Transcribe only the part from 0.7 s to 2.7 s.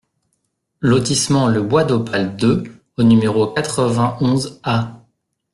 Lotissement Le Bois d'Opale deux